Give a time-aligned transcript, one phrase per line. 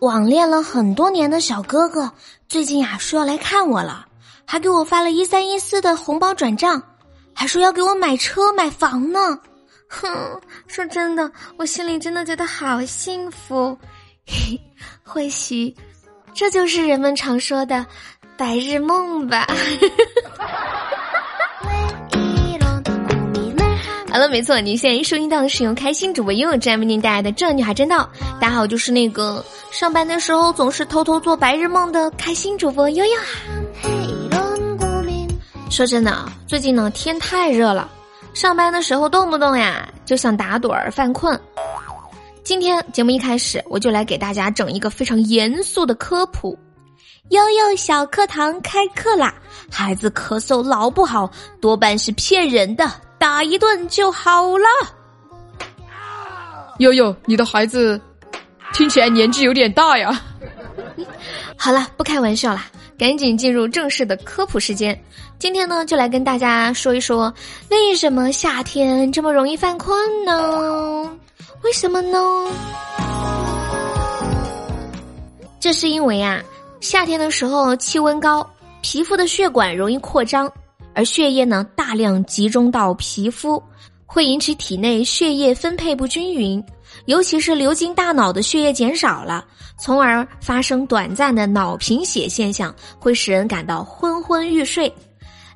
[0.00, 2.10] 网恋了很多年的小哥哥，
[2.48, 4.06] 最近呀说要来看我了，
[4.44, 6.82] 还给我发了一三一四的红包转账，
[7.32, 9.38] 还说要给我买车买房呢。
[9.88, 13.78] 哼， 说真的，我心里真的觉得好幸福。
[14.26, 14.60] 嘿，
[15.04, 15.74] 或许
[16.34, 17.86] 这就是人们常说的
[18.36, 19.46] 白日梦吧。
[24.28, 28.08] 没错，您现在收听到的是由开心主播悠悠站为您带来的《这女孩真道》。
[28.40, 33.24] 大家好，就是那个上班的时候总是偷偷做白日梦的开心主播悠悠啊。
[35.70, 37.90] 说真的，最近呢天太热了，
[38.34, 41.38] 上班的时候动不动呀就想打盹儿犯困。
[42.44, 46.58] 今天节目一开始，我就来给大家整一个非常严肃的科普：
[47.30, 49.34] 悠悠小课堂开课啦！
[49.70, 52.90] 孩子咳嗽老不好，多半是骗人的。
[53.22, 54.66] 打一顿就好了。
[56.80, 58.00] 悠悠，你的孩子
[58.74, 60.20] 听起来年纪有点大呀。
[61.56, 62.60] 好了，不开玩笑了，
[62.98, 65.00] 赶紧进入正式的科普时间。
[65.38, 67.32] 今天呢，就来跟大家说一说，
[67.70, 71.08] 为什么夏天这么容易犯困呢？
[71.62, 72.18] 为什么呢？
[75.60, 76.42] 这是因为啊，
[76.80, 78.44] 夏天的时候气温高，
[78.80, 80.52] 皮肤的血管容易扩张。
[80.94, 83.62] 而血液呢，大量集中到皮肤，
[84.06, 86.62] 会引起体内血液分配不均匀，
[87.06, 89.44] 尤其是流经大脑的血液减少了，
[89.78, 94.92] 从而发生短暂的脑贫血现象，会使人感到昏昏欲睡。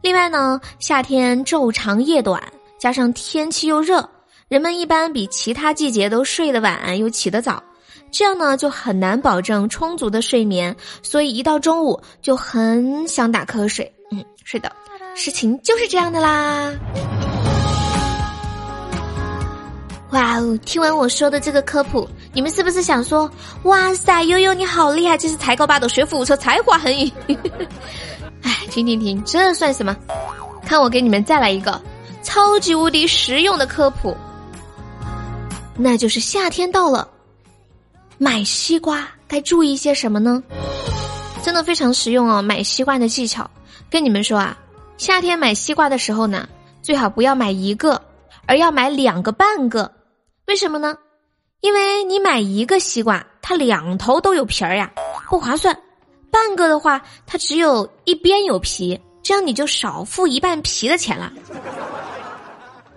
[0.02, 2.42] 另外呢，夏天昼长夜短，
[2.78, 4.08] 加上天气又热，
[4.48, 7.62] 人们一般比其他季节都睡得晚又起得早，
[8.10, 13.92] 这样呢就很难保证充足的睡眠，所以一到中午就很想打瞌睡。
[14.10, 14.70] 嗯，是的。
[15.14, 16.72] 事情就是这样的啦！
[20.10, 23.30] 哇哦，听完我说的这个科普，你们是不是想说：
[23.64, 27.12] 哇塞，悠悠你好厉害，这是才高八斗、学富五车、才华横溢？
[28.42, 29.96] 哎，停停停，这算什么？
[30.64, 31.80] 看我给你们再来一个
[32.22, 34.16] 超级无敌实用的科普，
[35.76, 37.08] 那就是夏天到了，
[38.18, 40.42] 买西瓜该注意些什么呢？
[41.42, 42.42] 真的非常实用哦！
[42.42, 43.48] 买西瓜的技巧，
[43.90, 44.56] 跟你们说啊。
[44.98, 46.48] 夏天买西瓜的时候呢，
[46.80, 48.00] 最好不要买一个，
[48.46, 49.92] 而要买两个半个。
[50.46, 50.96] 为什么呢？
[51.60, 54.90] 因为你买一个西瓜，它两头都有皮儿呀，
[55.28, 55.74] 不划算；
[56.30, 61.30] 半个的话，它只有一边有皮，这样你就少付一半皮的钱了。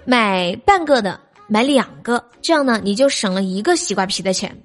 [0.05, 4.55] 买半个的，买两个，这样呢，你就省了一个西瓜皮的钱。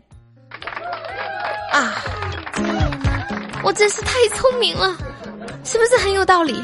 [1.72, 1.96] 啊，
[3.64, 4.96] 我真是太聪明了，
[5.64, 6.62] 是不是很有道理？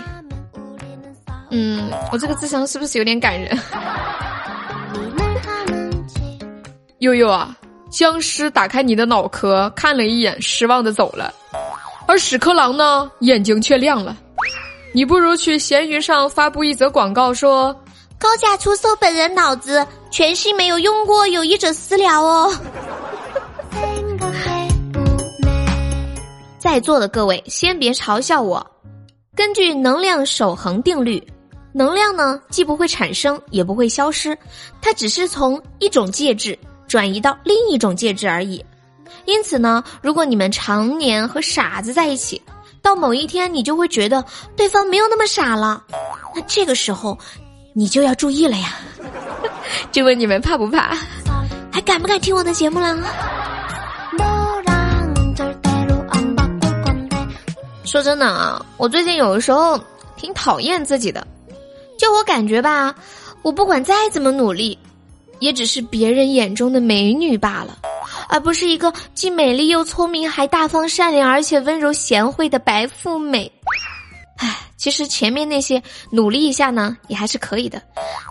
[1.51, 3.59] 嗯，我这个智商是不是有点感人？
[6.99, 7.57] 悠悠啊，
[7.91, 11.33] 僵尸打开你的脑壳，看了一眼，失望的走了。
[12.07, 14.17] 而屎壳郎呢，眼睛却亮了。
[14.93, 17.73] 你不如去闲鱼上发布一则广告，说
[18.19, 22.53] 高价出售本人脑子，全新没有用过，有意者私聊哦。
[26.59, 28.65] 在座的各位，先别嘲笑我。
[29.37, 31.23] 根据能量守恒定律。
[31.73, 34.37] 能量呢，既不会产生，也不会消失，
[34.83, 36.59] 它只是从一种介质
[36.89, 38.65] 转移到另一种介质而已。
[39.25, 42.43] 因此呢，如果你们常年和傻子在一起，
[42.83, 44.25] 到某一天你就会觉得
[44.57, 45.85] 对方没有那么傻了，
[46.35, 47.17] 那这个时候
[47.73, 48.79] 你就要注意了呀。
[49.93, 50.97] 就问你们怕不怕？
[51.71, 52.99] 还敢不敢听我的节目啦？
[57.91, 59.77] 说真的啊，我最近有的时候
[60.17, 61.27] 挺讨厌自己的。
[61.99, 62.95] 就我感觉吧，
[63.43, 64.79] 我不管再怎么努力，
[65.41, 67.77] 也只是别人眼中的美女罢了，
[68.29, 73.51] 而不是一个既美丽又聪明，还大方善良，而且温柔贤惠的白富美。
[74.37, 77.83] 唉，其实前面那些努力一下呢，也还是可以的，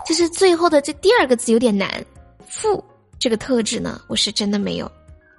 [0.06, 2.02] 就是最后的这第二个字有点难。
[2.48, 2.82] 富
[3.18, 4.90] 这个特质呢，我是真的没有，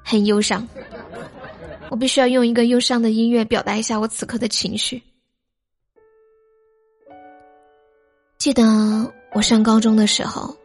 [0.03, 0.65] 很忧伤。
[1.91, 5.03] 我必须要用一个忧伤的音乐表达一下我此刻的情绪。
[8.38, 8.63] 记得
[9.33, 10.55] 我上高中的时候，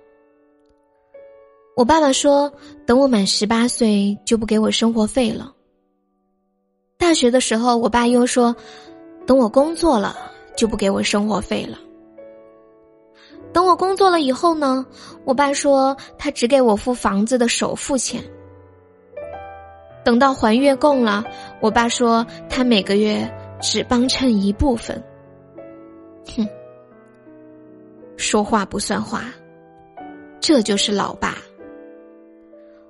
[1.76, 2.50] 我爸爸说
[2.86, 5.52] 等我满十八岁就不给我生活费了。
[6.96, 8.54] 大学的时候，我爸又说
[9.26, 10.16] 等我工作了
[10.56, 11.76] 就不给我生活费了。
[13.52, 14.86] 等我工作了以后呢，
[15.24, 18.22] 我爸说他只给我付房子的首付钱。
[20.06, 21.24] 等到还月供了，
[21.58, 23.28] 我爸说他每个月
[23.60, 25.02] 只帮衬一部分。
[26.36, 26.48] 哼。
[28.16, 29.24] 说话不算话，
[30.38, 31.34] 这就是老爸。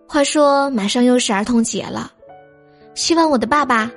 [0.07, 2.13] 话说马上又是儿童节了，
[2.95, 3.91] 希望我的爸爸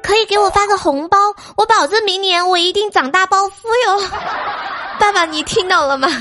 [0.00, 1.18] 可以给我发个红包，
[1.56, 4.00] 我保证明年我一定长大暴富哟。
[5.00, 6.08] 爸爸，你听到了吗？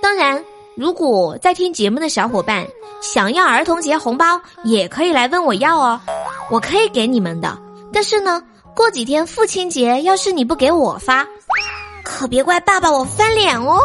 [0.00, 0.44] 当然，
[0.76, 2.66] 如果在听节目的小伙伴
[3.00, 5.98] 想要儿童节红包，也可以来问我要哦，
[6.50, 7.58] 我可以给你们的。
[7.94, 8.42] 但是呢，
[8.74, 11.26] 过几天父亲节，要是你不给我发，
[12.04, 13.80] 可别怪爸爸我翻脸哦。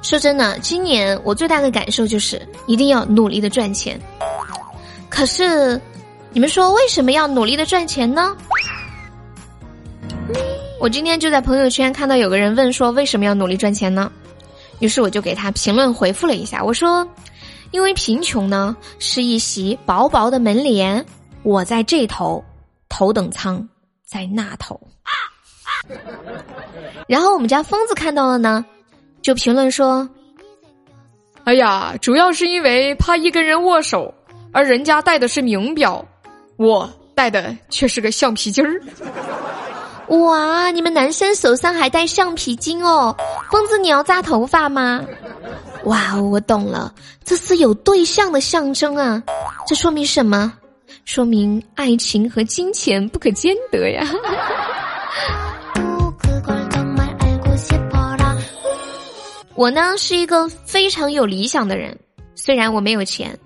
[0.00, 4.00] 说真的，今年我最大的感受就是一定要努力的赚钱。
[5.10, 5.80] 可是，
[6.32, 8.36] 你们说为什么要努力的赚钱呢？
[10.80, 14.12] 我今天就在朋友圈看到有个人问说为什么要努力赚钱呢？
[14.78, 17.06] 于是我就给他评论回复了一下，我说：
[17.72, 21.04] 因为贫穷呢是一袭薄薄的门帘，
[21.42, 22.44] 我在这头，
[22.88, 23.68] 头等舱
[24.04, 24.80] 在那头。
[27.08, 28.64] 然后我们家疯子看到了呢。
[29.20, 30.08] 就评论说
[31.42, 34.14] ：“哎呀，主要是因为怕一跟人握手，
[34.52, 36.06] 而人家戴的是名表，
[36.58, 38.82] 我戴的却是个橡皮筋儿。
[40.08, 43.16] 哇，你们男生手上还戴橡皮筋哦？
[43.50, 45.04] 疯子，你要扎头发吗？
[45.84, 46.92] 哇，我懂了，
[47.24, 49.22] 这是有对象的象征啊！
[49.66, 50.52] 这说明什么？
[51.04, 54.04] 说明爱情和金钱不可兼得呀！”
[59.54, 61.96] 我呢是一个非常有理想的人，
[62.34, 63.38] 虽然我没有钱，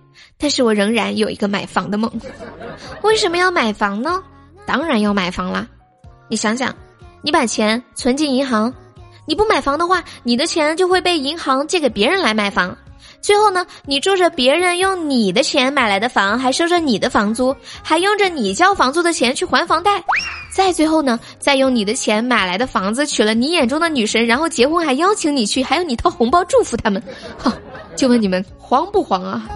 [0.43, 2.11] 但是我仍然有一个买房的梦。
[3.03, 4.21] 为什么要买房呢？
[4.67, 5.65] 当然要买房啦！
[6.29, 6.75] 你想想，
[7.23, 8.75] 你把钱存进银行，
[9.25, 12.77] 你不买房的话，你的钱就会被银行借给别人来买房。
[13.21, 20.03] 最后呢，你住着别人用你的钱买来的房，还收着你的房租，还用着你交房租的钱去还房贷，
[20.53, 27.01] 再最后呢，再用你的钱买来的房子娶了你眼中的女神，然后结婚还邀请你去，还要你掏红包祝福他们，
[27.39, 27.53] 哈，
[27.95, 29.49] 就问你们慌不慌啊？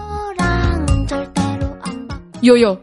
[2.47, 2.77] 悠悠，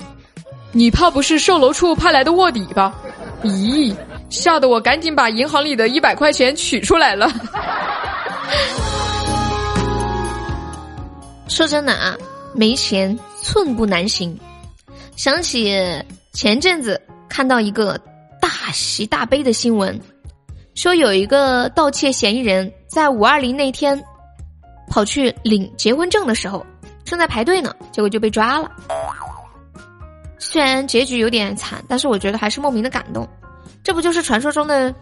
[0.72, 2.94] 你怕不是售楼处派来的卧底吧？
[3.42, 3.96] 咦，
[4.28, 7.28] 吓得我赶紧把银行里的一百块钱取出来了。
[11.48, 12.14] 说真的啊，
[12.54, 14.38] 没钱寸步难行。
[15.16, 15.72] 想起
[16.32, 17.98] 前阵子看到一个
[18.40, 19.98] 大喜大悲的新闻，
[20.74, 24.02] 说有一个盗窃嫌疑人在五二零那天
[24.90, 26.66] 跑去领结婚证的时候，
[27.04, 28.70] 正在排队呢，结果就被抓了。
[30.38, 33.26] 虽然结局有点惨，但是我觉得还是莫名的感动。
[33.82, 34.94] 这不就是传说中的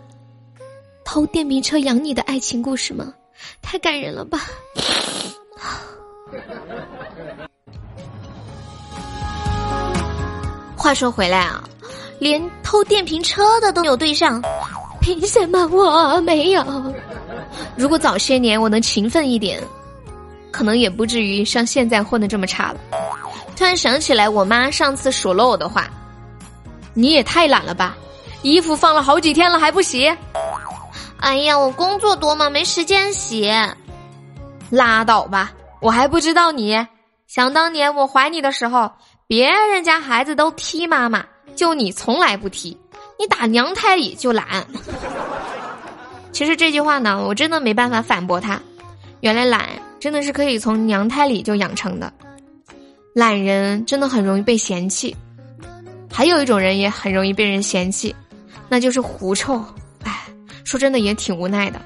[1.04, 3.12] 偷电瓶车养你的爱情故事吗？
[3.60, 4.38] 太感人了吧！
[10.76, 11.62] 话说回来啊，
[12.18, 14.40] 连偷电瓶车的都有对象，
[15.00, 16.64] 凭什么我没有？
[17.76, 19.62] 如果早些年我能勤奋一点，
[20.50, 22.80] 可能也不至于像现在混的这么差了。
[23.56, 25.88] 突然想起来，我妈上次数落我的话
[26.94, 27.96] ：“你也太懒了吧，
[28.42, 30.14] 衣服放了好几天了还不洗？”
[31.20, 33.50] 哎呀，我工作多嘛，没时间洗。
[34.70, 36.86] 拉倒吧，我还不知道你。
[37.26, 38.90] 想当年我怀你的时候。
[39.28, 41.24] 别人家孩子都踢妈妈，
[41.56, 42.78] 就你从来不踢，
[43.18, 44.44] 你打娘胎里就懒。
[46.32, 48.60] 其实这句话呢，我真的没办法反驳他。
[49.20, 49.66] 原来懒
[49.98, 52.12] 真的是可以从娘胎里就养成的。
[53.14, 55.14] 懒人真的很容易被嫌弃，
[56.10, 58.14] 还有一种人也很容易被人嫌弃，
[58.68, 59.62] 那就是狐臭。
[60.02, 60.24] 哎，
[60.64, 61.80] 说真的也挺无奈的，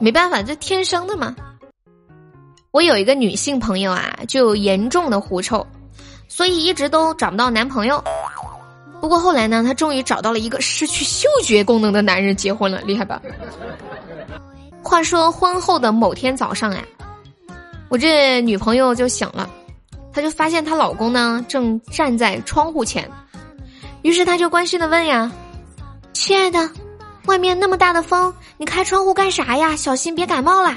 [0.00, 1.34] 没办法，这天生的嘛。
[2.70, 5.66] 我有一个女性朋友啊，就有严重的狐臭。
[6.30, 8.02] 所以一直都找不到男朋友，
[9.00, 13.20] 不过后来呢，她终于找到了一个失去嗅觉功能的男人，结婚了，厉害吧？
[14.82, 16.84] 话说婚后的某天早上呀，
[17.88, 19.48] 我这女朋友就醒了，
[20.18, 23.08] 她就发现她老公呢正站在窗户前，
[24.02, 25.30] 于是她就关心的问呀
[26.12, 26.68] ：“亲爱的，
[27.26, 29.76] 外面那么大的风，你开窗户干啥呀？
[29.76, 30.76] 小心别感冒啦。”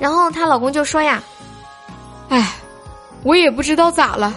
[0.00, 1.22] 然后她老公就说呀
[2.30, 2.54] ：“哎，
[3.22, 4.34] 我也不知道咋了。”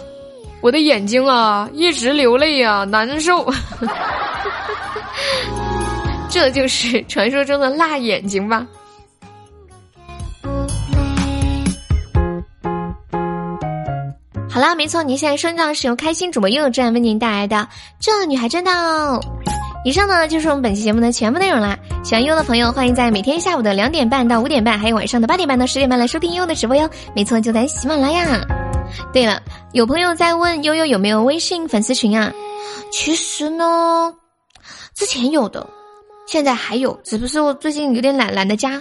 [0.61, 3.49] 我的眼睛啊，一直流泪啊，难受。
[6.29, 8.67] 这就是传说中的辣眼睛吧？
[14.61, 17.55] 好啦，没错，您现在收听到是由开心主播悠悠站为您带来的
[17.99, 18.69] 《这女孩真的》。
[19.83, 21.75] 以上呢就是我们本期节目的全部内容啦。
[22.03, 26.87] 喜欢悠悠的朋友，欢迎在每天下午的两点半到五点半，还有晚上的八点半到十点半来收听悠悠的直播哟。
[27.15, 28.39] 没错，就在喜马拉雅。
[29.11, 29.41] 对了，
[29.71, 32.31] 有朋友在问悠悠有没有微信粉丝群啊？
[32.91, 34.13] 其实呢，
[34.93, 35.67] 之前有的，
[36.27, 38.79] 现在还有，只不过我最近有点懒，懒得加。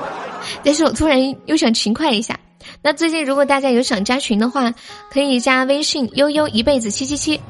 [0.62, 2.38] 但是我突然又想勤快一下。
[2.82, 4.72] 那最近如果大家有想加群的话，
[5.10, 7.40] 可以加微信悠悠一辈子七七七，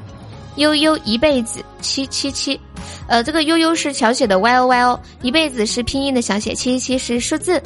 [0.55, 2.59] 悠悠一辈子七七七。
[3.07, 7.61] 呃，这个悠悠是小写的 y o y o，一辈子是拼音的小写，七七七是数字。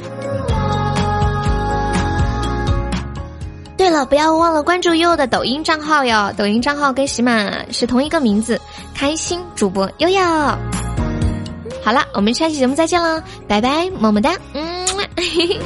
[3.76, 8.60] 对了，不要忘了关注悠悠的抖音账号哟，抖音账号跟喜马是同一个名字，
[8.94, 10.20] 开心主播悠悠。
[11.82, 14.82] 好了，我们下期节目再见了，拜拜，么么哒，嗯。
[15.16, 15.58] 嘿嘿